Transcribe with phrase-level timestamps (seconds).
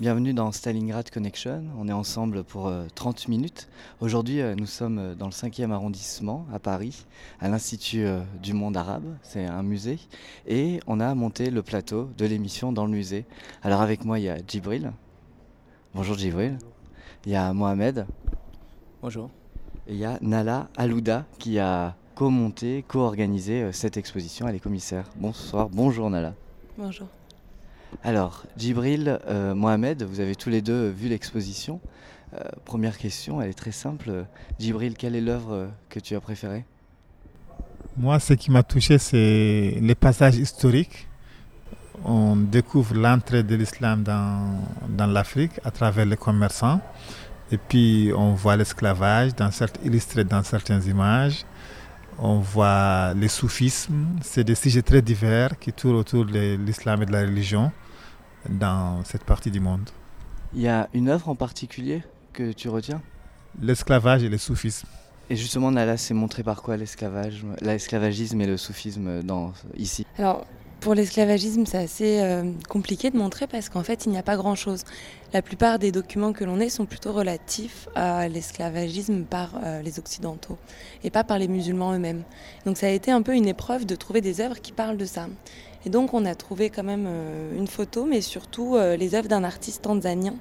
[0.00, 1.62] Bienvenue dans Stalingrad Connection.
[1.78, 3.68] On est ensemble pour euh, 30 minutes.
[4.00, 7.04] Aujourd'hui, euh, nous sommes euh, dans le 5e arrondissement à Paris,
[7.38, 9.04] à l'Institut euh, du monde arabe.
[9.22, 9.98] C'est un musée.
[10.46, 13.26] Et on a monté le plateau de l'émission dans le musée.
[13.62, 14.90] Alors avec moi, il y a Djibril.
[15.94, 16.56] Bonjour Djibril.
[17.26, 18.06] Il y a Mohamed.
[19.02, 19.28] Bonjour.
[19.86, 24.48] Et il y a Nala Alouda qui a co-monté, co-organisé euh, cette exposition.
[24.48, 25.10] Elle est commissaire.
[25.16, 25.68] Bonsoir.
[25.68, 26.32] Bonjour Nala.
[26.78, 27.06] Bonjour.
[28.04, 31.80] Alors, Djibril, euh, Mohamed, vous avez tous les deux vu l'exposition.
[32.34, 34.24] Euh, première question, elle est très simple.
[34.58, 36.64] Djibril, quelle est l'œuvre que tu as préférée?
[37.96, 41.08] Moi, ce qui m'a touché, c'est les passages historiques.
[42.04, 46.80] On découvre l'entrée de l'islam dans, l'Afrique à travers les commerçants.
[47.52, 49.32] Et puis, on voit l'esclavage
[49.84, 51.44] illustré dans certaines images.
[52.18, 54.06] On voit le soufisme.
[54.22, 57.72] C'est des sujets très divers qui tournent autour de l'islam et de la religion
[58.48, 59.88] dans cette partie du monde.
[60.52, 63.00] Il y a une œuvre en particulier que tu retiens?
[63.60, 64.86] L'esclavage et le soufisme.
[65.28, 70.04] Et justement, Nala s'est montré par quoi l'esclavage, l'esclavagisme et le soufisme dans, ici?
[70.18, 70.44] Alors,
[70.80, 74.36] pour l'esclavagisme, c'est assez euh, compliqué de montrer parce qu'en fait, il n'y a pas
[74.36, 74.84] grand-chose.
[75.32, 79.98] La plupart des documents que l'on ait sont plutôt relatifs à l'esclavagisme par euh, les
[79.98, 80.58] Occidentaux
[81.04, 82.22] et pas par les musulmans eux-mêmes.
[82.66, 85.04] Donc ça a été un peu une épreuve de trouver des œuvres qui parlent de
[85.04, 85.28] ça.
[85.86, 89.28] Et donc on a trouvé quand même euh, une photo, mais surtout euh, les œuvres
[89.28, 90.34] d'un artiste tanzanien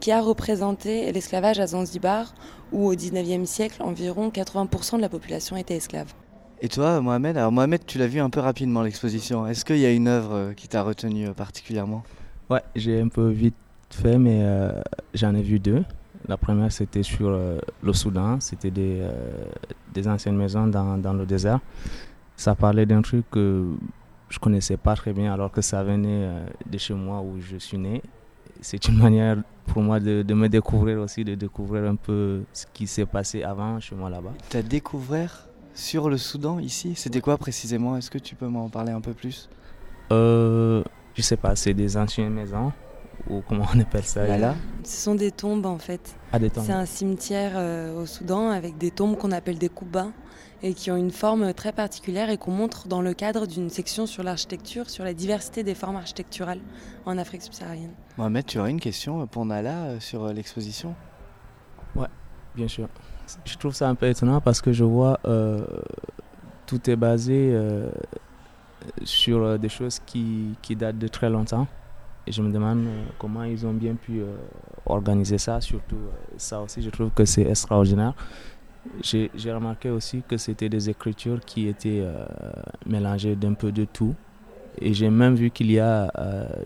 [0.00, 2.34] qui a représenté l'esclavage à Zanzibar,
[2.72, 6.14] où au 19e siècle, environ 80% de la population était esclave.
[6.62, 9.46] Et toi, Mohamed Alors Mohamed, tu l'as vu un peu rapidement l'exposition.
[9.46, 12.02] Est-ce qu'il y a une œuvre euh, qui t'a retenu euh, particulièrement?
[12.50, 13.54] Ouais, j'ai un peu vite
[13.88, 14.72] fait, mais euh,
[15.14, 15.82] j'en ai vu deux.
[16.28, 18.40] La première, c'était sur euh, le Soudan.
[18.40, 19.10] C'était des, euh,
[19.94, 21.60] des anciennes maisons dans, dans le désert.
[22.36, 23.64] Ça parlait d'un truc que
[24.28, 26.28] je connaissais pas très bien, alors que ça venait
[26.70, 28.02] de chez moi où je suis né.
[28.60, 32.66] C'est une manière pour moi de, de me découvrir aussi, de découvrir un peu ce
[32.72, 34.32] qui s'est passé avant chez moi là-bas.
[34.50, 35.46] T'as découvert?
[35.74, 37.96] Sur le Soudan ici C'était quoi précisément?
[37.96, 39.48] Est-ce que tu peux m'en parler un peu plus?
[40.12, 40.82] Euh,
[41.14, 42.72] je sais pas, c'est des anciennes maisons,
[43.28, 44.26] ou comment on appelle ça?
[44.26, 46.16] Nala Ce sont des tombes en fait.
[46.32, 46.64] Ah, des tombes.
[46.66, 50.08] C'est un cimetière euh, au Soudan avec des tombes qu'on appelle des koubas
[50.62, 54.06] et qui ont une forme très particulière et qu'on montre dans le cadre d'une section
[54.06, 56.60] sur l'architecture, sur la diversité des formes architecturales
[57.06, 57.92] en Afrique subsaharienne.
[58.18, 60.94] Mohamed, tu aurais une question pour Nala euh, sur euh, l'exposition?
[62.54, 62.88] Bien sûr.
[63.44, 65.64] Je trouve ça un peu étonnant parce que je vois euh,
[66.66, 67.90] tout est basé euh,
[69.04, 71.66] sur euh, des choses qui, qui datent de très longtemps.
[72.26, 72.86] Et je me demande
[73.18, 74.22] comment ils ont bien pu
[74.84, 75.60] organiser ça.
[75.60, 75.96] Surtout
[76.36, 78.12] ça aussi, je trouve que c'est extraordinaire.
[79.02, 82.04] J'ai remarqué aussi que c'était des écritures qui étaient
[82.84, 84.14] mélangées d'un peu de tout.
[84.78, 86.12] Et j'ai même vu qu'il y a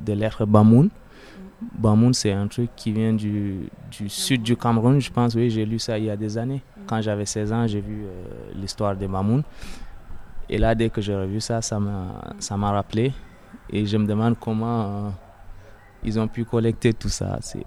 [0.00, 0.90] des lettres Bamoun.
[1.72, 5.34] Bamoun, c'est un truc qui vient du, du sud du Cameroun, je pense.
[5.34, 6.62] Oui, j'ai lu ça il y a des années.
[6.86, 9.42] Quand j'avais 16 ans, j'ai vu euh, l'histoire des Bamoun.
[10.48, 13.12] Et là, dès que j'ai revu ça, ça m'a rappelé.
[13.70, 15.12] Et je me demande comment
[16.02, 17.38] ils ont pu collecter tout ça.
[17.40, 17.64] C'est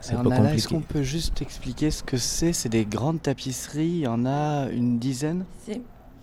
[0.00, 0.54] c'est un peu compliqué.
[0.54, 2.52] Est-ce qu'on peut juste expliquer ce que c'est?
[2.52, 5.44] C'est des grandes tapisseries, il y en a une dizaine?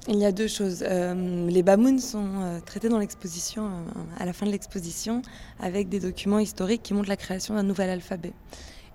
[0.09, 0.86] Il y a deux choses.
[0.88, 5.21] Euh, les bamouns sont euh, traités dans l'exposition, euh, à la fin de l'exposition,
[5.59, 8.31] avec des documents historiques qui montrent la création d'un nouvel alphabet.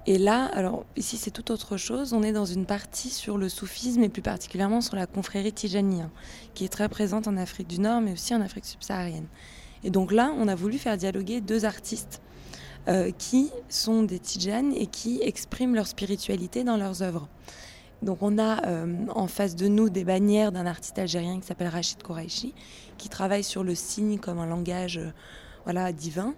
[0.06, 2.14] Et là, alors ici c'est tout autre chose.
[2.14, 6.08] On est dans une partie sur le soufisme et plus particulièrement sur la confrérie tijania,
[6.54, 9.26] qui est très présente en Afrique du Nord, mais aussi en Afrique subsaharienne.
[9.84, 12.22] Et donc là, on a voulu faire dialoguer deux artistes
[13.16, 17.28] qui sont des tijanes et qui expriment leur spiritualité dans leurs œuvres.
[18.02, 21.68] Donc on a euh, en face de nous des bannières d'un artiste algérien qui s'appelle
[21.68, 22.52] Rachid Kouraichi,
[22.98, 25.12] qui travaille sur le signe comme un langage euh,
[25.64, 26.34] voilà, divin.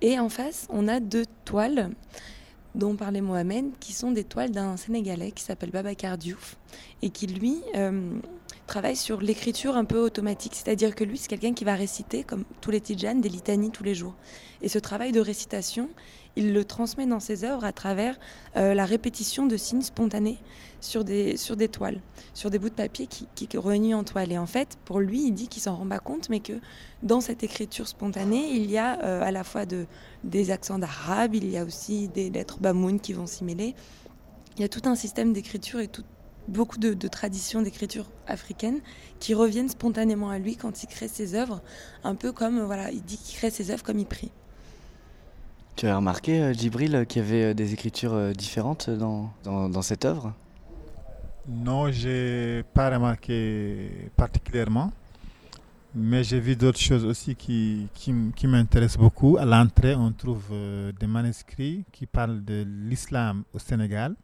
[0.00, 1.90] Et en face, on a deux toiles
[2.74, 6.56] dont parlait Mohamed, qui sont des toiles d'un Sénégalais qui s'appelle Babacar Diouf
[7.02, 7.60] et qui, lui,
[8.66, 10.54] travaille sur l'écriture un peu automatique.
[10.54, 13.84] C'est-à-dire que lui, c'est quelqu'un qui va réciter, comme tous les Tijanes, des litanies tous
[13.84, 14.14] les jours.
[14.62, 15.90] Et ce travail de récitation,
[16.36, 18.18] il le transmet dans ses œuvres à travers
[18.56, 20.38] euh, la répétition de signes spontanés
[20.80, 22.00] sur des, sur des toiles,
[22.34, 24.32] sur des bouts de papier qui, qui en toile.
[24.32, 26.54] Et en fait, pour lui, il dit qu'il s'en rend pas compte, mais que
[27.02, 29.86] dans cette écriture spontanée, il y a euh, à la fois de,
[30.24, 33.74] des accents d'arabe, il y a aussi des lettres bamoun qui vont s'y mêler.
[34.56, 36.04] Il y a tout un système d'écriture et tout,
[36.48, 38.80] beaucoup de, traditions d'écriture africaine
[39.20, 41.62] qui reviennent spontanément à lui quand il crée ses œuvres,
[42.04, 44.32] un peu comme, voilà, il dit qu'il crée ses œuvres comme il prie.
[45.76, 49.82] Tu as remarqué, euh, Djibril, qu'il y avait euh, des écritures euh, différentes dans, dans,
[49.82, 50.34] cette œuvre?
[51.48, 54.92] Non, j'ai pas remarqué particulièrement,
[55.94, 59.38] mais j'ai vu d'autres choses aussi qui, qui, qui m'intéressent beaucoup.
[59.38, 60.44] À l'entrée, on trouve
[61.00, 64.14] des manuscrits qui parlent de l'islam au Sénégal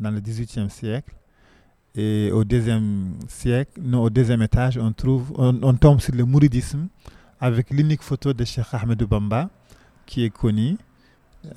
[0.00, 1.14] dans le XVIIIe siècle.
[1.94, 6.88] Et au deuxième siècle, non, au deuxième étage, on, trouve, on, tombe sur le mouridisme
[7.40, 9.48] avec l'unique photo de Cheikh Ahmed Bamba
[10.08, 10.76] qui est connu.
[11.44, 11.50] Euh,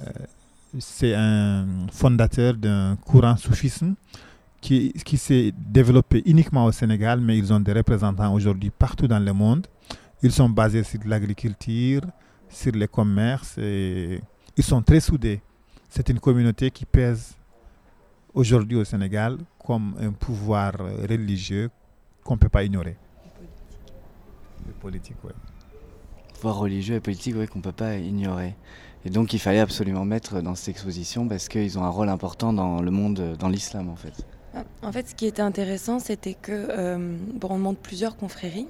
[0.78, 3.96] c'est un fondateur d'un courant soufisme
[4.60, 9.20] qui, qui s'est développé uniquement au Sénégal, mais ils ont des représentants aujourd'hui partout dans
[9.20, 9.66] le monde.
[10.22, 12.02] Ils sont basés sur l'agriculture,
[12.50, 14.20] sur les commerces et
[14.58, 15.42] ils sont très soudés.
[15.90, 17.34] C'est une communauté qui pèse
[18.34, 20.74] aujourd'hui au Sénégal comme un pouvoir
[21.10, 21.70] religieux
[22.24, 22.98] qu'on ne peut pas ignorer.
[24.68, 25.32] Le politique, oui.
[26.50, 28.56] Religieux et politique, oui, qu'on ne peut pas ignorer.
[29.06, 32.54] Et donc il fallait absolument mettre dans cette exposition parce qu'ils ont un rôle important
[32.54, 34.26] dans le monde, dans l'islam en fait.
[34.54, 38.68] Ah, en fait, ce qui était intéressant, c'était que, euh, bon, on montre plusieurs confréries,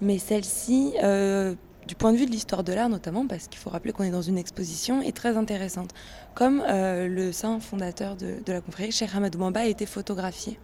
[0.00, 1.54] mais celle-ci, euh,
[1.86, 4.10] du point de vue de l'histoire de l'art notamment, parce qu'il faut rappeler qu'on est
[4.10, 5.90] dans une exposition, est très intéressante.
[6.34, 10.58] Comme euh, le saint fondateur de, la confrérie, Cheikh Hamadou Bamba, a été photographié.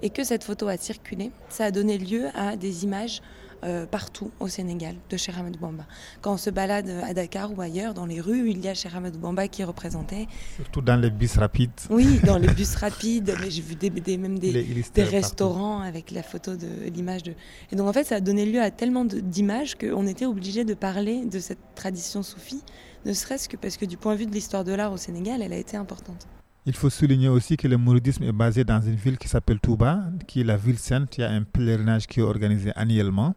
[0.00, 3.20] Et que cette photo a circulé, ça a donné lieu à des images
[3.64, 5.84] euh, partout au Sénégal de Cheikh Hamadou Bamba.
[6.20, 8.94] Quand on se balade à Dakar ou ailleurs, dans les rues, il y a Cheikh
[8.94, 10.28] Hamadou Bamba qui est représenté.
[10.56, 11.70] Surtout dans les bus rapides.
[11.90, 16.22] Oui, dans les bus rapides, mais j'ai vu des, même des, des restaurants avec la
[16.22, 17.34] photo de l'image de.
[17.70, 20.74] Et donc en fait, ça a donné lieu à tellement d'images qu'on était obligé de
[20.74, 22.62] parler de cette tradition soufie,
[23.04, 25.42] ne serait-ce que parce que du point de vue de l'histoire de l'art au Sénégal,
[25.42, 26.26] elle a été importante.
[26.64, 30.04] Il faut souligner aussi que le mouridisme est basé dans une ville qui s'appelle Touba,
[30.28, 31.18] qui est la ville sainte.
[31.18, 33.34] Il y a un pèlerinage qui est organisé annuellement.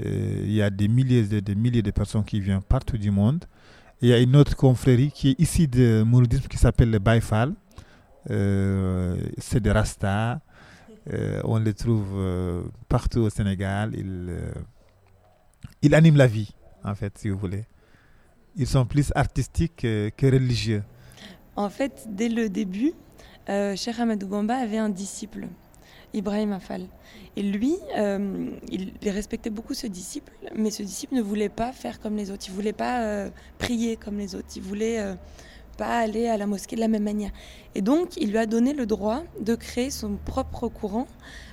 [0.00, 3.12] Euh, il y a des milliers et des milliers de personnes qui viennent partout du
[3.12, 3.44] monde.
[4.02, 7.54] il y a une autre confrérie qui est ici de mouridisme qui s'appelle le Baïfal.
[8.30, 10.40] Euh, c'est des Rastas.
[11.12, 12.18] Euh, on les trouve
[12.88, 13.94] partout au Sénégal.
[15.82, 16.52] Ils animent la vie,
[16.82, 17.64] en fait, si vous voulez.
[18.56, 20.82] Ils sont plus artistiques que religieux.
[21.60, 22.94] En fait, dès le début,
[23.50, 25.46] euh, Cheikh Ahmadou Bamba avait un disciple,
[26.14, 26.86] Ibrahim Afal.
[27.36, 32.00] Et lui, euh, il respectait beaucoup ce disciple, mais ce disciple ne voulait pas faire
[32.00, 32.44] comme les autres.
[32.48, 34.48] Il voulait pas euh, prier comme les autres.
[34.56, 35.04] Il voulait
[35.80, 37.30] pas aller à la mosquée de la même manière.
[37.74, 41.06] Et donc, il lui a donné le droit de créer son propre courant,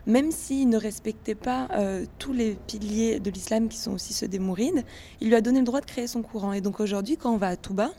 [0.06, 4.28] même s'il ne respectait pas euh, tous les piliers de l'islam qui sont aussi ceux
[4.28, 4.84] des mourides.
[5.22, 6.52] Il lui a donné le droit de créer son courant.
[6.52, 7.92] Et donc aujourd'hui, quand on va à Touba,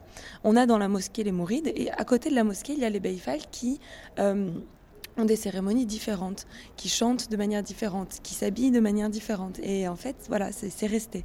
[0.45, 2.85] on a dans la mosquée les mourides, et à côté de la mosquée, il y
[2.85, 3.81] a les Beifal qui
[4.19, 4.51] euh,
[5.17, 9.61] ont des cérémonies différentes, qui chantent de manière différente, qui s'habillent de manière différente.
[9.63, 11.25] Et en fait, voilà, c'est resté.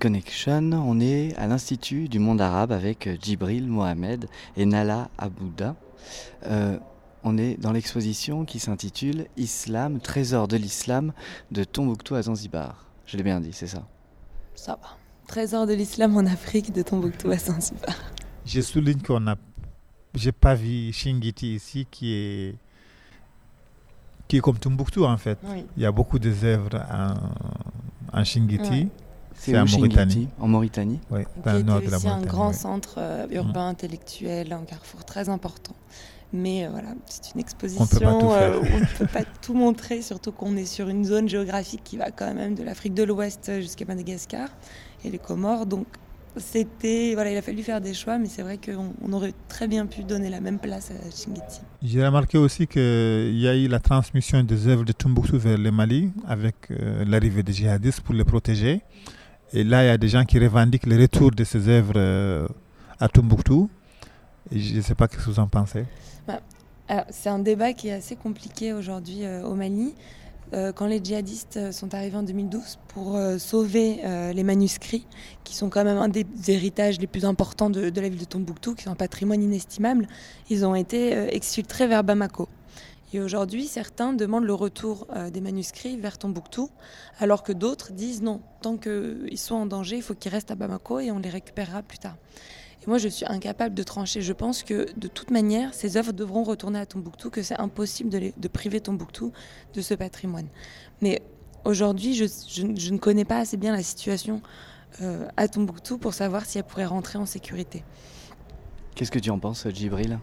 [0.00, 5.76] Connection, on est à l'Institut du monde arabe avec euh, Djibril Mohamed et Nala Abouda.
[6.46, 6.78] Euh,
[7.22, 11.12] on est dans l'exposition qui s'intitule Islam, trésor de l'islam
[11.50, 12.86] de Tombouctou à Zanzibar.
[13.04, 13.86] Je l'ai bien dit, c'est ça?
[14.54, 14.96] Ça va.
[15.26, 17.94] Trésor de l'islam en Afrique de Tombouctou à Zanzibar.
[18.46, 19.36] Je souligne qu'on a.
[20.14, 22.54] J'ai pas vu Shingiti ici qui est
[24.28, 25.38] qui est comme Tombouctou en fait.
[25.44, 25.66] Oui.
[25.76, 28.88] Il y a beaucoup de œuvres en, en Shingiti.
[29.40, 30.28] C'est en Mauritanie.
[30.38, 32.52] En Mauritanie Oui, dans le nord de était la aussi un grand ouais.
[32.52, 35.74] centre euh, urbain intellectuel, un carrefour très important.
[36.32, 38.08] Mais euh, voilà, c'est une exposition faire.
[38.10, 41.80] euh, où on ne peut pas tout montrer, surtout qu'on est sur une zone géographique
[41.82, 44.48] qui va quand même de l'Afrique de l'Ouest jusqu'à Madagascar
[45.04, 45.64] et les Comores.
[45.64, 45.86] Donc
[46.36, 49.66] c'était voilà, il a fallu faire des choix, mais c'est vrai qu'on on aurait très
[49.66, 51.62] bien pu donner la même place à Shingiti.
[51.82, 55.70] J'ai remarqué aussi qu'il y a eu la transmission des œuvres de Tombouctou vers le
[55.70, 58.82] Mali avec euh, l'arrivée des djihadistes pour les protéger.
[59.52, 62.46] Et là, il y a des gens qui revendiquent le retour de ces œuvres euh,
[63.00, 63.68] à Tombouctou.
[64.52, 65.84] Je ne sais pas ce que vous en pensez.
[66.88, 69.94] Alors, c'est un débat qui est assez compliqué aujourd'hui euh, au Mali.
[70.52, 74.00] Euh, quand les djihadistes sont arrivés en 2012 pour sauver
[74.34, 75.06] les manuscrits,
[75.44, 78.24] qui sont quand même un des héritages les plus importants de, de la ville de
[78.24, 80.08] Tombouctou, qui sont un patrimoine inestimable,
[80.48, 82.48] ils ont été exfiltrés vers Bamako.
[83.12, 86.70] Et aujourd'hui, certains demandent le retour euh, des manuscrits vers Tombouctou,
[87.18, 90.54] alors que d'autres disent non, tant qu'ils sont en danger, il faut qu'ils restent à
[90.54, 92.16] Bamako et on les récupérera plus tard.
[92.82, 94.22] Et moi, je suis incapable de trancher.
[94.22, 98.10] Je pense que de toute manière, ces œuvres devront retourner à Tombouctou, que c'est impossible
[98.10, 99.32] de, priver Tombouctou
[99.74, 100.46] de ce patrimoine.
[101.02, 101.20] Mais
[101.64, 104.40] aujourd'hui, je ne connais pas assez bien la situation
[105.02, 107.84] euh, à Tombouctou pour savoir si elle pourrait rentrer en sécurité.
[108.94, 110.18] Qu'est-ce que tu en penses, Djibril?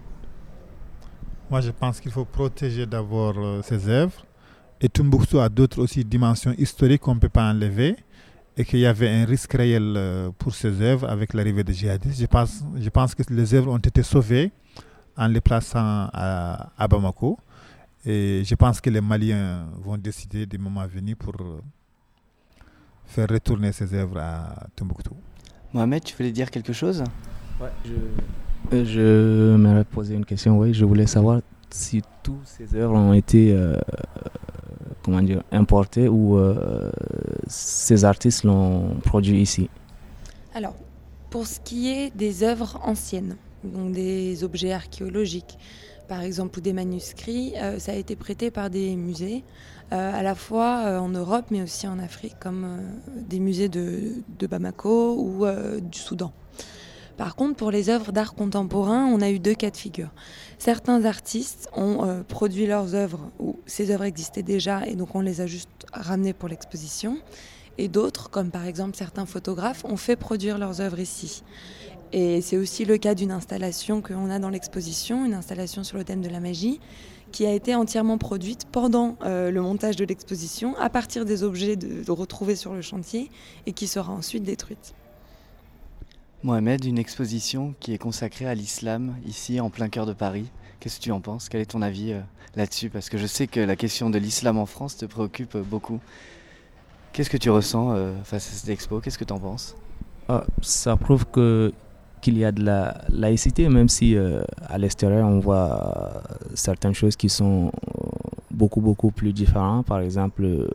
[1.50, 4.26] Moi, je pense qu'il faut protéger d'abord euh, ces œuvres.
[4.82, 7.96] Et Tombouctou a d'autres aussi dimensions historiques qu'on ne peut pas enlever.
[8.58, 12.20] Et qu'il y avait un risque réel euh, pour ces œuvres avec l'arrivée des djihadistes.
[12.20, 14.52] Je pense, je pense que les œuvres ont été sauvées
[15.16, 17.38] en les plaçant à, à Bamako.
[18.06, 21.62] Et je pense que les Maliens vont décider des moments à venir pour euh,
[23.06, 25.16] faire retourner ces œuvres à Tombouctou.
[25.74, 27.04] Mohamed, tu voulais dire quelque chose?
[27.86, 27.96] Je, euh,
[28.72, 30.74] je m'aurais posé une question, oui.
[30.74, 33.78] Je voulais savoir si toutes ces œuvres ont été euh,
[35.04, 36.92] comment dire, importées ou euh,
[37.48, 39.70] ces artistes l'ont produit ici.
[40.54, 40.76] Alors,
[41.30, 45.58] pour ce qui est des œuvres anciennes, donc des objets archéologiques,
[46.08, 49.44] par exemple, ou des manuscrits, euh, ça a été prêté par des musées,
[49.94, 52.78] euh, à la fois euh, en Europe, mais aussi en Afrique, comme euh,
[53.22, 54.14] des musées de,
[54.50, 56.34] Bamako ou euh, du Soudan.
[57.18, 60.10] Par contre, pour les œuvres d'art contemporain, on a eu deux cas de figure.
[60.60, 65.22] Certains artistes ont euh, produit leurs œuvres, ou ces œuvres existaient déjà, et donc on
[65.22, 67.18] les a juste ramenées pour l'exposition.
[67.80, 71.44] Et d'autres, comme par exemple certains photographes, ont fait produire leurs œuvres ici.
[72.14, 76.04] Et c'est aussi le cas d'une installation qu'on a dans l'exposition, une installation sur le
[76.04, 76.80] thème de la magie,
[77.32, 81.78] qui a été entièrement produite pendant euh, le montage de l'exposition, à partir des objets
[82.08, 83.32] retrouvés sur le chantier,
[83.66, 84.94] et qui sera ensuite détruite.
[86.44, 90.46] Mohamed, une exposition qui est consacrée à l'islam ici en plein cœur de Paris.
[90.80, 91.50] Qu'est-ce que tu en penses?
[91.50, 92.20] Quel est ton avis euh,
[92.56, 92.90] là-dessus?
[92.92, 96.00] Parce que je sais que la question de l'islam en France te préoccupe euh, beaucoup.
[97.12, 99.00] Qu'est-ce que tu ressens euh, face à cette expo?
[99.00, 99.76] Qu'est-ce que tu en penses?
[100.30, 101.74] Ah, ça prouve que
[102.22, 106.24] qu'il y a de la laïcité, même si à l'extérieur on voit
[106.56, 107.72] certaines choses qui sont
[108.50, 109.86] beaucoup beaucoup plus différentes.
[109.86, 110.68] Par exemple,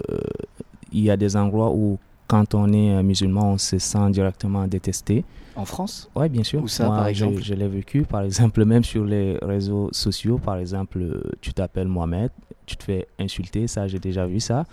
[0.92, 1.98] il y a des endroits où
[2.32, 5.22] quand on est euh, musulman, on se sent directement détesté.
[5.54, 6.10] En France?
[6.14, 6.62] Oui, bien sûr.
[6.62, 7.42] Où ça, Moi, par exemple?
[7.42, 10.38] Je, l'ai vécu, par exemple, même sur les réseaux sociaux.
[10.38, 12.30] Par exemple, euh, tu t'appelles Mohamed,
[12.64, 14.64] tu te fais insulter, ça, j'ai déjà vu ça.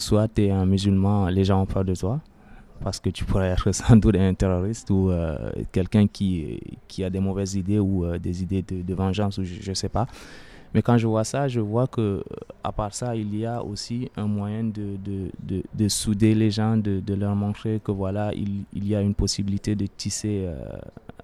[0.00, 2.18] Soit tu es un musulman, les gens ont peur de toi,
[2.82, 7.10] parce que tu pourrais être sans doute un terroriste ou euh, quelqu'un qui, qui a
[7.10, 10.08] des mauvaises idées ou euh, des idées de, de vengeance, ou je ne sais pas.
[10.74, 12.22] Mais quand je vois ça, je vois que euh,
[12.62, 16.50] à part ça, il y a aussi un moyen de, de, de, de souder les
[16.50, 20.44] gens, de, de leur montrer que voilà, il, il y a une possibilité de tisser
[20.46, 20.78] euh,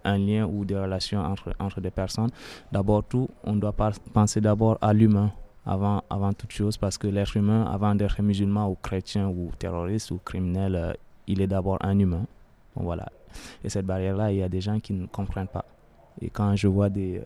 [0.04, 2.30] un lien ou des relations entre, entre des personnes.
[2.72, 3.74] D'abord tout, on doit
[4.12, 5.30] penser d'abord à l'humain
[5.64, 10.10] avant, avant toute chose parce que l'être humain, avant d'être musulman ou chrétien ou terroriste
[10.10, 10.92] ou criminel, euh,
[11.26, 12.26] il est d'abord un humain.
[12.74, 13.06] Voilà.
[13.64, 15.64] Et cette barrière-là, il y a des gens qui ne comprennent pas.
[16.20, 17.20] Et quand je vois des,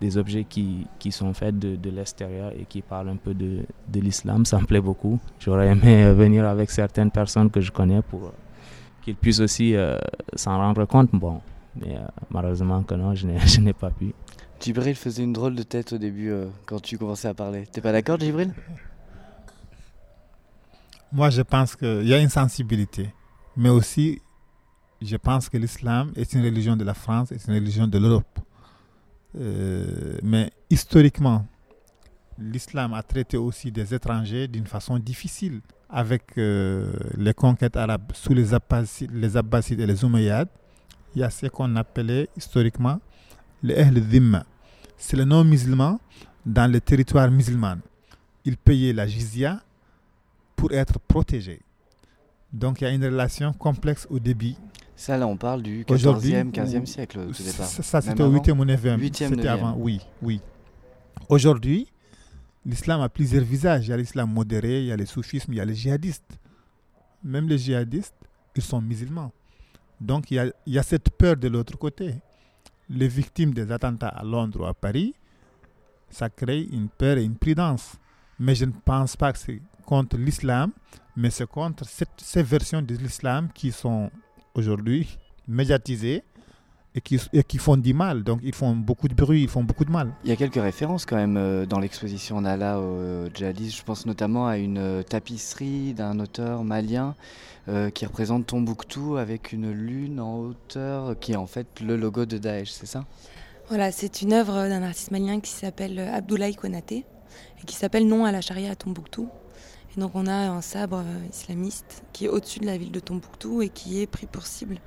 [0.00, 3.60] des objets qui, qui sont faits de, de l'extérieur et qui parlent un peu de,
[3.88, 5.18] de l'islam, ça me plaît beaucoup.
[5.40, 8.32] J'aurais aimé euh, venir avec certaines personnes que je connais pour euh,
[9.02, 9.96] qu'ils puissent aussi euh,
[10.34, 11.10] s'en rendre compte.
[11.12, 11.40] Bon,
[11.76, 14.14] mais euh, malheureusement que non, je n'ai je n'ai pas pu.
[14.60, 17.66] Djibril faisait une drôle de tête au début euh, quand tu commençais à parler.
[17.70, 18.52] T'es pas d'accord, Djibril?
[21.12, 23.08] Moi, je pense qu'il y a une sensibilité.
[23.56, 24.20] Mais aussi,
[25.00, 28.38] je pense que l'islam est une religion de la France, est une religion de l'Europe.
[29.38, 31.46] Euh, mais historiquement,
[32.38, 38.34] l'islam a traité aussi des étrangers d'une façon difficile avec euh, les conquêtes arabes sous
[38.34, 40.48] les Abbasides, et les Umayyads.
[41.14, 43.00] Il y a ce qu'on appelait historiquement
[43.62, 44.44] les Ahl Dhimma.
[44.96, 46.00] C'est le nom musulman
[46.44, 47.78] dans les territoires musulmans.
[48.44, 49.60] Ils payaient la jizya
[50.56, 51.60] pour être protégés.
[52.52, 54.54] Donc il y a une relation complexe au début.
[54.98, 57.66] Ça, là, on parle du 14e, 15e siècle au départ.
[57.66, 59.14] Ça, c'était au 8e ou 9e.
[59.14, 60.40] C'était avant, oui, oui.
[61.28, 61.86] Aujourd'hui,
[62.66, 63.86] l'islam a plusieurs visages.
[63.86, 66.36] Il y a l'islam modéré, il y a le soufisme, il y a les djihadistes.
[67.22, 68.16] Même les djihadistes,
[68.56, 69.30] ils sont musulmans.
[70.00, 72.16] Donc il y a, il y a cette peur de l'autre côté.
[72.90, 75.14] Les victimes des attentats à Londres ou à Paris,
[76.10, 77.92] ça crée une peur et une prudence.
[78.40, 80.72] Mais je ne pense pas que c'est contre l'islam,
[81.16, 84.10] mais c'est contre cette, ces versions de l'islam qui sont
[84.58, 86.22] aujourd'hui médiatisées
[86.94, 88.24] et qui, et qui, font du mal.
[88.24, 90.12] Donc ils font beaucoup de bruit, ils font beaucoup de mal.
[90.24, 93.78] Il y a quelques références quand même euh, dans l'exposition Nala au djihadisme.
[93.78, 97.14] Je pense notamment à une euh, tapisserie d'un auteur malien
[97.68, 102.26] euh, qui représente Tombouctou avec une lune en hauteur qui est en fait le logo
[102.26, 103.04] de Daesh, c'est ça?
[103.68, 107.04] Voilà, c'est une œuvre d'un artiste malien qui s'appelle Abdoulaye Konaté
[107.60, 109.28] et qui s'appelle Non à la charia à Tombouctou.
[109.98, 113.68] Donc on a un sabre islamiste qui est au-dessus de la ville de Tombouctou et
[113.68, 114.78] qui est pris pour cible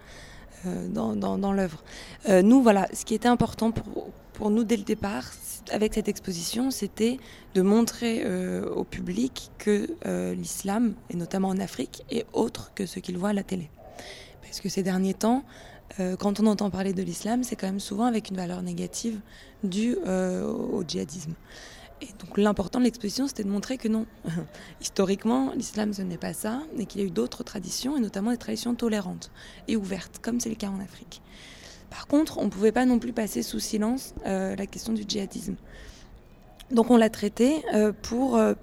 [0.66, 1.84] euh, dans, l'œuvre.
[2.30, 5.26] Euh, nous, voilà, ce qui était important pour, nous dès le départ,
[5.72, 7.20] avec cette exposition, c'était
[7.54, 12.86] de montrer euh, au public que euh, l'islam, et notamment en Afrique, est autre que
[12.86, 13.70] ce qu'il voit à la télé.
[14.42, 15.44] Parce que ces derniers temps,
[16.00, 19.20] euh, quand on entend parler de l'islam, c'est quand même souvent avec une valeur négative
[19.64, 21.34] due euh, au djihadisme.
[22.02, 24.06] Et donc l'important de l'exposition, c'était de montrer que non,
[24.82, 28.32] historiquement, l'islam, ce n'est pas ça, et qu'il y a eu d'autres traditions, et notamment
[28.32, 29.32] des traditions tolérantes
[29.68, 31.22] et ouvertes, comme c'est le cas en Afrique.
[31.92, 35.04] Par contre, on ne pouvait pas non plus passer sous silence euh, la question du
[35.08, 35.56] djihadisme.
[36.72, 38.54] Donc on l'a traité euh, pour euh,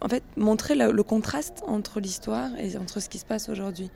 [0.00, 3.90] en fait, montrer le, le contraste entre l'histoire et entre ce qui se passe aujourd'hui.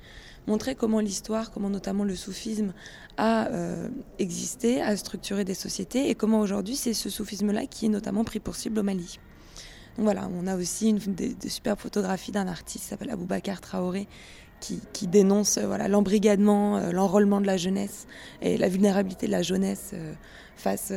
[0.46, 2.72] Montrer comment l'histoire, comment notamment le soufisme
[3.16, 7.88] a euh, existé, a structuré des sociétés et comment aujourd'hui c'est ce soufisme-là qui est
[7.88, 9.18] notamment pris pour cible au Mali.
[9.96, 14.06] Donc voilà, on a aussi des, superbes photographies d'un artiste qui s'appelle Aboubacar Traoré
[14.60, 18.06] qui, qui, dénonce euh, l'embrigadement, euh, l'enrôlement de la jeunesse
[18.40, 19.94] et la vulnérabilité de la jeunesse
[20.56, 20.92] face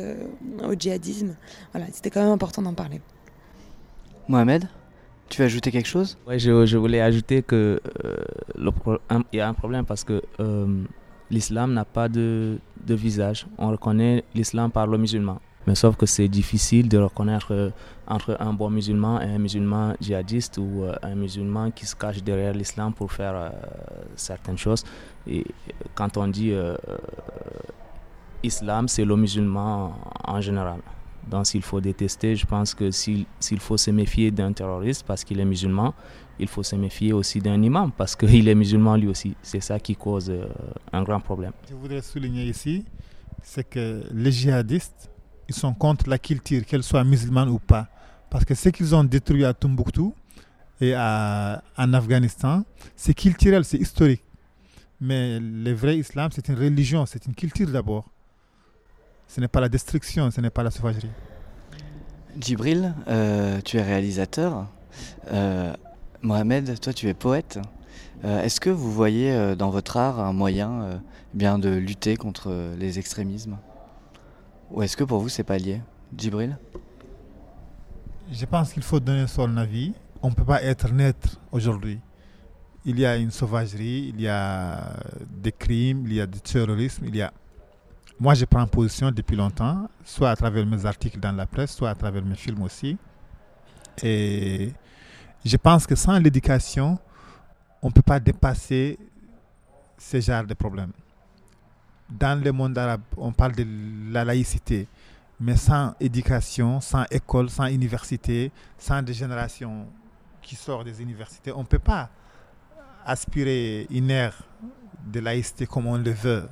[0.62, 1.36] au djihadisme.
[1.72, 3.00] Voilà, c'était quand même important d'en parler.
[4.28, 4.68] Mohamed?
[5.30, 6.18] Tu veux ajouter quelque chose?
[6.26, 10.82] Oui, je, voulais ajouter que euh, il y a un problème parce que euh,
[11.30, 13.46] l'islam n'a pas de, visage.
[13.56, 15.40] On reconnaît l'islam par le musulman.
[15.66, 17.70] Mais sauf que c'est difficile de reconnaître euh,
[18.08, 22.52] entre un bon musulman et un musulman djihadiste ou un musulman qui se cache derrière
[22.52, 23.52] l'islam pour faire
[24.16, 24.82] certaines choses.
[25.28, 25.44] Et
[25.94, 26.52] quand on dit
[28.42, 30.80] islam, c'est le musulman en général.
[31.28, 33.26] Donc s'il faut détester, je pense que s'il
[33.58, 35.94] faut se méfier d'un terroriste parce qu'il est musulman,
[36.38, 39.34] il faut se méfier aussi d'un imam parce qu'il est musulman lui aussi.
[39.42, 40.46] C'est ça qui cause euh,
[40.92, 41.52] un grand problème.
[41.68, 42.84] Je voudrais souligner ici,
[43.42, 45.10] c'est que les djihadistes,
[45.48, 47.88] ils sont contre la culture, qu'elle soit musulmane ou pas.
[48.30, 50.14] Parce que ce qu'ils ont détruit à Tombouctou
[50.80, 52.64] et en Afghanistan,
[52.96, 54.22] c'est culturel, c'est historique.
[55.00, 58.08] Mais le vrai islam, c'est une religion, c'est une culture d'abord.
[59.30, 61.10] Ce n'est pas la destruction, ce n'est pas la sauvagerie.
[62.36, 64.66] Djibril, euh, tu es réalisateur.
[65.30, 65.72] Euh,
[66.20, 67.60] Mohamed, toi tu es poète.
[68.24, 70.98] Euh, Est-ce que vous voyez dans votre art un moyen euh,
[71.32, 73.56] bien de lutter contre les extrémismes?
[74.72, 75.80] Ou est-ce que pour vous c'est pas lié?
[76.16, 76.58] Djibril?
[78.32, 79.92] Je pense qu'il faut donner son avis.
[80.22, 82.00] On ne peut pas être neutre aujourd'hui.
[82.84, 84.96] Il y a une sauvagerie, il y a
[85.30, 87.32] des crimes, il y a du terrorisme, il y a
[88.20, 91.88] moi, je prends position depuis longtemps, soit à travers mes articles dans la presse, soit
[91.88, 92.98] à travers mes films aussi.
[94.02, 94.72] Et
[95.42, 96.98] je pense que sans l'éducation,
[97.80, 98.98] on ne peut pas dépasser
[99.96, 100.92] ce genre de problèmes.
[102.10, 103.64] Dans le monde arabe, on parle de
[104.12, 104.86] la laïcité,
[105.40, 109.86] mais sans éducation, sans école, sans université, sans des générations
[110.42, 112.10] qui sortent des universités, on ne peut pas
[113.06, 114.42] aspirer une ère
[115.06, 116.46] de laïcité comme on le veut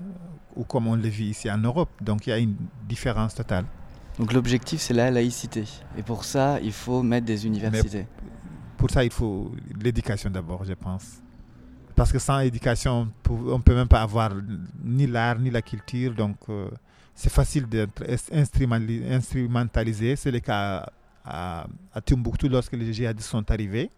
[0.59, 1.89] ou comme on le vit ici en Europe.
[2.03, 3.65] Donc il y a une différence totale.
[4.19, 5.65] Donc l'objectif c'est la laïcité.
[5.97, 8.07] Et pour ça, il faut mettre des universités.
[8.23, 8.31] Mais
[8.77, 11.23] pour ça, il faut l'éducation d'abord, je pense.
[11.95, 14.31] Parce que sans éducation, on ne peut même pas avoir
[14.85, 16.15] ni l'art, ni la culture.
[16.15, 16.69] Donc euh,
[17.15, 20.17] c'est facile d'être instrumentalisé.
[20.17, 20.85] C'est le cas
[21.25, 23.91] à, à, à Timbuktu lorsque les djihadistes sont arrivés.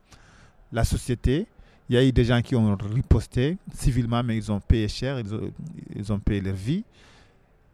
[0.73, 1.47] La société,
[1.91, 5.19] Il y a eu des gens qui ont riposté civilement, mais ils ont payé cher,
[5.19, 5.51] ils ont,
[5.97, 6.85] ils ont payé leur vie.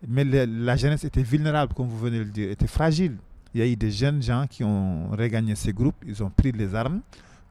[0.09, 3.19] Mais le- la jeunesse était vulnérable, comme vous venez de le dire, était fragile.
[3.53, 6.51] Il y a eu des jeunes gens qui ont regagné ces groupes, ils ont pris
[6.51, 7.03] les armes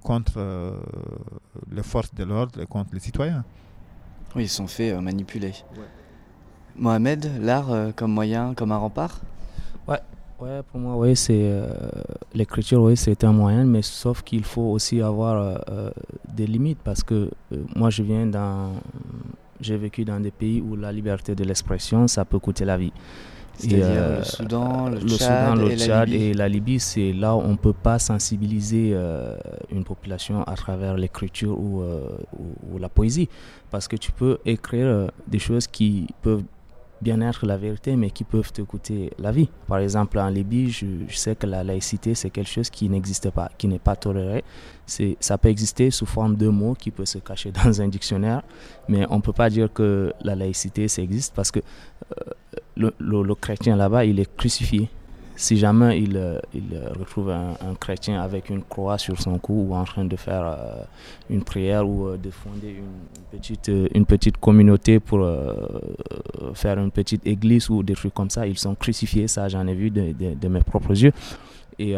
[0.02, 0.72] contre euh,
[1.72, 3.44] les forces de l'ordre et contre les citoyens.
[4.36, 5.54] Oui, ils se sont fait euh, manipuler.
[6.76, 9.22] Mohamed, l'art euh, comme moyen, comme un rempart?
[9.88, 10.00] Ouais,
[10.38, 11.68] pour moi, oui, c'est euh,
[12.34, 15.90] l'écriture, oui, c'est un moyen, mais sauf qu'il faut aussi avoir euh, euh,
[16.34, 18.72] des limites parce que euh, moi, je viens d'un,
[19.62, 22.92] j'ai vécu dans des pays où la liberté de l'expression, ça peut coûter la vie.
[23.58, 26.24] C'est-à-dire le Soudan, le, le Tchad, Soudan, le et la Tchad Libye.
[26.24, 28.94] et la Libye, c'est là où on ne peut pas sensibiliser
[29.72, 33.30] une population à travers l'écriture ou, ou, ou la poésie.
[33.72, 36.44] Parce que tu peux écrire des choses qui peuvent
[37.06, 39.48] bien être la vérité, mais qui peuvent te coûter la vie.
[39.68, 43.50] Par exemple, en Libye, je, sais que la laïcité, c'est quelque chose qui n'existe pas,
[43.58, 44.44] qui n'est pas toléré.
[45.20, 48.42] Ça peut exister sous forme de mots qui peut se cacher dans un dictionnaire,
[48.90, 52.32] mais on ne peut pas dire que la laïcité, ça existe parce que euh,
[52.76, 54.90] le, le- le chrétien là-bas, il est crucifié.
[55.38, 59.68] Si jamais il, euh, il euh, retrouve un, chrétien avec une croix sur son cou
[59.70, 60.84] ou en train de faire euh,
[61.30, 65.28] une prière ou de fonder une petite, une petite communauté pour
[66.54, 69.28] faire une petite église ou des trucs comme ça, ils sont crucifiés.
[69.28, 71.12] Ça, j'en ai vu de, de- mes propres yeux.
[71.80, 71.96] Et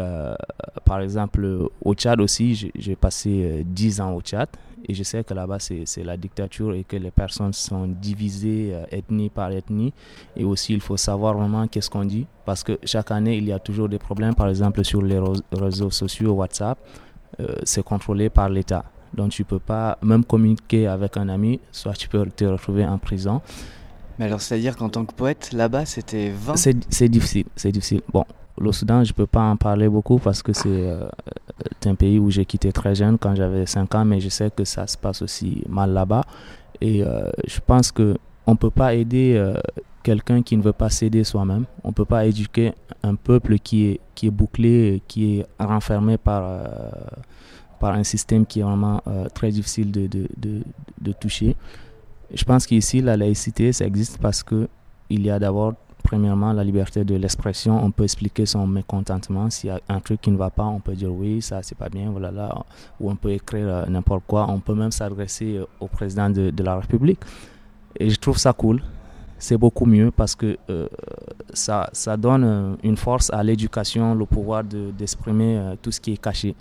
[0.84, 4.48] par exemple, au Tchad aussi, j'ai- passé euh, 10 ans au Tchad.
[4.86, 8.84] Et je sais que là-bas, c'est la dictature et que les personnes sont divisées euh,
[8.90, 9.92] ethnie par ethnie.
[10.36, 12.26] Et aussi, il faut savoir vraiment qu'est-ce qu'on dit.
[12.44, 14.34] Parce que chaque année, il y a toujours des problèmes.
[14.34, 15.20] Par exemple, sur les
[15.52, 16.78] réseaux sociaux, WhatsApp,
[17.40, 18.84] euh, c'est contrôlé par l'État.
[19.14, 22.98] Donc, tu peux pas même communiquer avec un ami, soit tu peux te retrouver en
[22.98, 23.40] prison.
[24.18, 28.02] Mais alors, c'est-à-dire qu'en tant que poète, là-bas, c'était 20 C'est c'est difficile, c'est difficile.
[28.12, 28.24] Bon,
[28.60, 31.08] le Soudan, je peux pas en parler beaucoup parce que c'est euh,
[31.86, 34.64] un pays où j'ai quitté très jeune quand j'avais 5 ans, mais je sais que
[34.64, 36.24] ça se passe aussi mal là-bas.
[36.80, 38.16] Et euh, je pense que
[38.46, 39.54] on peut pas aider euh,
[40.02, 41.64] quelqu'un qui ne veut pas s'aider soi-même.
[41.84, 46.62] On peut pas éduquer un peuple qui est, qui est bouclé, qui est renfermé par,
[47.78, 49.02] par un système qui est vraiment
[49.34, 50.62] très difficile de, de, de,
[51.00, 51.56] de toucher.
[52.32, 54.68] Je pense qu'ici, la laïcité, ça existe parce que
[55.10, 55.74] il y a d'abord,
[56.08, 57.84] premièrement, la liberté de l'expression.
[57.84, 59.50] On peut expliquer son mécontentement.
[59.50, 61.76] S'il y a un truc qui ne va pas, on peut dire oui, ça, c'est
[61.76, 62.64] pas bien, voilà, là.
[62.98, 64.46] Ou on peut écrire euh, n'importe quoi.
[64.48, 67.20] On peut même s'adresser euh, au président de, de la République.
[68.00, 68.82] Et je trouve ça cool.
[69.38, 70.88] C'est beaucoup mieux parce que euh,
[71.52, 76.14] ça, ça donne une force à l'éducation, le pouvoir de- d'exprimer euh, tout ce qui
[76.14, 76.56] est caché.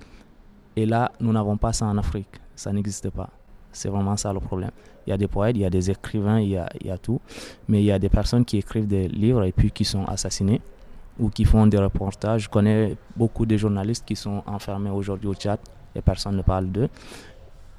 [0.76, 2.34] Et là, nous n'avons pas ça en Afrique.
[2.56, 3.30] Ça n'existe pas.
[3.72, 4.72] C'est vraiment ça le problème.
[5.08, 6.92] Il y a des poètes, il y a des écrivains, il y a, il y
[6.92, 7.20] a tout.
[7.70, 10.62] Mais il y a des personnes qui écrivent des livres et puis qui sont assassinées
[11.18, 12.44] ou qui font des reportages.
[12.44, 15.60] Je connais beaucoup de journalistes qui sont enfermés aujourd'hui au Tchad
[15.96, 16.90] et personne ne parle d'eux.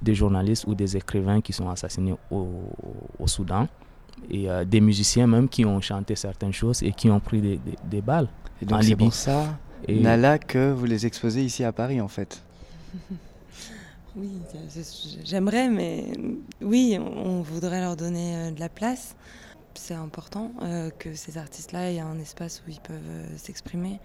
[0.00, 2.46] Des journalistes ou des écrivains qui sont assassinés au,
[3.18, 3.68] au Soudan.
[4.30, 7.56] Et euh, des musiciens même qui ont chanté certaines choses et qui ont pris des,
[7.58, 8.28] des- des balles.
[8.60, 9.04] Et donc, en c'est Libye.
[9.04, 12.42] pour ça, Et Nala, que vous les exposez ici à Paris, en fait.
[14.18, 14.30] Oui,
[15.24, 16.06] j'aimerais, mais
[16.60, 19.14] oui, on voudrait leur donner euh, de la place.
[19.74, 24.00] C'est important euh, que ces artistes-là aient un espace où ils peuvent euh, s'exprimer.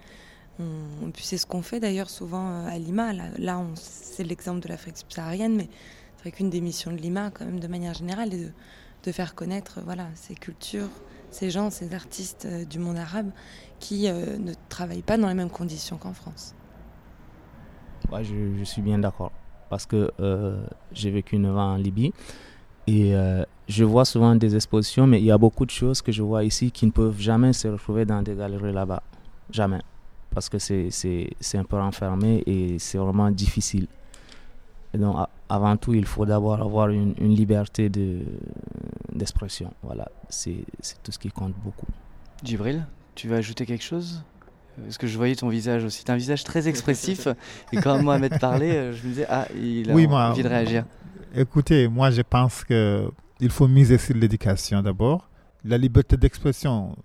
[1.14, 3.12] Puis c'est ce qu'on fait d'ailleurs souvent à Lima.
[3.12, 5.68] Là, c'est l'exemple de l'Afrique subsaharienne, mais
[6.16, 8.54] c'est vrai qu'une des missions de Lima, quand même, de manière générale, est
[9.04, 9.80] de, faire connaître
[10.14, 10.92] ces cultures,
[11.32, 13.32] ces gens, ces artistes du monde arabe
[13.80, 16.54] qui ne travaillent pas dans les mêmes conditions qu'en France.
[18.22, 19.32] Je suis bien d'accord.
[19.74, 22.14] Parce que euh, j'ai vécu 9 ans en Libye
[22.86, 26.12] et euh, je vois souvent des expositions, mais il y a beaucoup de choses que
[26.12, 29.02] je vois ici qui ne peuvent jamais se retrouver dans des galeries là-bas.
[29.50, 29.80] Jamais.
[30.30, 30.90] Parce que c'est-
[31.56, 33.88] un peu renfermé et c'est vraiment difficile.
[34.94, 35.16] Et donc,
[35.50, 38.22] avant tout, il faut d'abord avoir une, liberté de-
[39.12, 39.74] d'expression.
[39.82, 41.88] voilà, c'est c'est tout ce qui compte beaucoup.
[42.44, 44.22] Djibril, tu veux ajouter quelque chose?
[44.82, 46.04] Parce que je voyais ton visage aussi.
[46.04, 47.28] T'as un visage très expressif.
[47.72, 50.48] et quand Mohamed parlait, euh, je me disais, ah, il a Oui, moi- envie de
[50.48, 50.86] réagir.
[51.36, 53.10] Écoutez, moi je pense que
[53.40, 55.30] il faut miser sur l'éducation d'abord.
[55.66, 56.96] La liberté d'expression,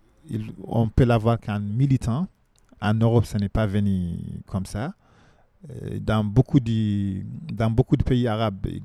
[0.67, 2.27] on peut l'avoir qu'en militant.
[2.81, 4.95] En Europe, ce n'est pas venu comme ça.
[5.71, 8.83] Euh, Dans beaucoup de, dans beaucoup de pays arabes, il,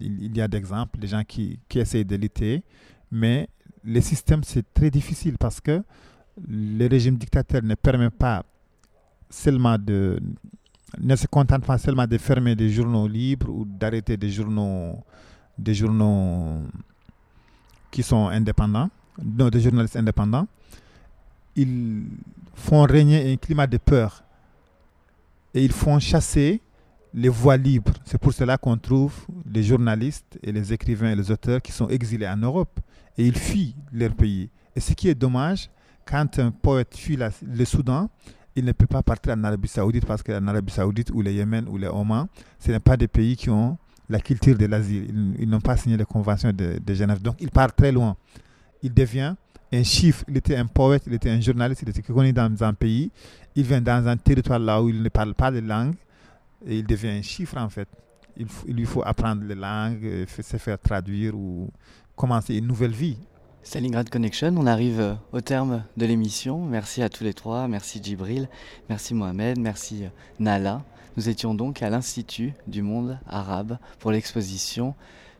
[0.00, 2.62] il- il y a d'exemples, des gens qui, qui essayent de lutter,
[3.10, 3.48] mais
[3.82, 5.82] le système, c'est très difficile parce que
[6.48, 8.44] le régime dictateur ne permet pas
[9.30, 10.20] seulement de
[11.00, 14.98] ne se contente pas seulement de fermer des journaux libres ou d'arrêter des journaux,
[15.58, 16.62] des journaux
[17.90, 18.90] qui sont indépendants,
[19.22, 20.46] non, des journalistes indépendants.
[21.56, 22.04] Ils
[22.54, 24.22] font régner un climat de peur
[25.54, 26.60] et ils font chasser
[27.14, 27.92] les voix libres.
[28.04, 29.14] C'est pour cela qu'on trouve
[29.50, 32.80] les journalistes et les écrivains et les auteurs qui sont exilés en Europe
[33.18, 34.48] et ils fuient leur pays.
[34.74, 35.68] Et ce qui est dommage,
[36.04, 38.08] quand un poète fuit le Soudan,
[38.54, 41.66] il ne peut pas partir en Arabie Saoudite parce qu'en Arabie Saoudite ou le Yémen
[41.68, 42.26] ou le Oman,
[42.58, 45.34] ce n'est pas des pays qui ont la culture de l'asile.
[45.38, 47.22] Ils, n'ont pas signé les conventions de, Genève.
[47.22, 48.16] Donc il part très loin.
[48.82, 49.34] Il devient
[49.72, 50.24] un chiffre.
[50.28, 53.10] Il était un poète, il était un journaliste, il était connu dans un pays.
[53.54, 55.94] Il vient dans un territoire là où il ne parle pas de langue
[56.66, 57.88] et il devient un chiffre en fait.
[58.36, 61.70] Il, il lui faut apprendre les langues, euh, se faire traduire ou
[62.16, 63.18] commencer une nouvelle vie.
[63.64, 66.64] Stalingrad Connection, on arrive euh, au terme de l'émission.
[66.64, 68.48] Merci à tous les trois, merci Djibril,
[68.88, 70.08] merci Mohamed, merci euh,
[70.40, 70.82] Nala.
[71.16, 74.94] Nous étions donc à l'Institut du monde arabe pour l'exposition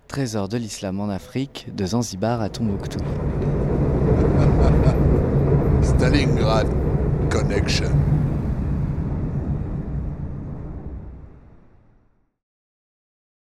[0.06, 3.00] Trésor de l'islam en Afrique de Zanzibar à Tombouctou.
[5.82, 6.68] Stalingrad
[7.28, 7.90] Connection.